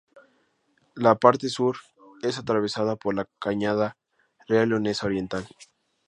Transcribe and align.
La 0.95 1.13
parte 1.13 1.47
sur 1.47 1.77
es 2.23 2.39
atravesada 2.39 2.95
por 2.95 3.13
la 3.13 3.29
Cañada 3.39 3.97
Real 4.47 4.69
Leonesa 4.69 5.05
Oriental. 5.05 5.47